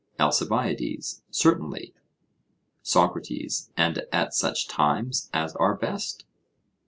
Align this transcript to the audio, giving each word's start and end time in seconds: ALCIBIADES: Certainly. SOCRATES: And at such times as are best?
ALCIBIADES: 0.19 1.21
Certainly. 1.29 1.93
SOCRATES: 2.81 3.69
And 3.77 4.01
at 4.11 4.33
such 4.33 4.67
times 4.67 5.29
as 5.31 5.55
are 5.57 5.75
best? 5.75 6.25